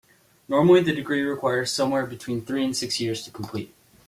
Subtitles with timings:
[0.47, 3.71] Normally, the degree requires somewhere between three and six years to complete.